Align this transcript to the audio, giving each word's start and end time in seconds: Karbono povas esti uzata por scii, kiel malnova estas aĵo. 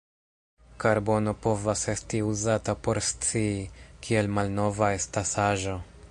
Karbono 0.83 1.33
povas 1.41 1.83
esti 1.93 2.21
uzata 2.29 2.75
por 2.87 2.99
scii, 3.09 3.61
kiel 4.07 4.31
malnova 4.39 4.89
estas 5.01 5.35
aĵo. 5.45 5.77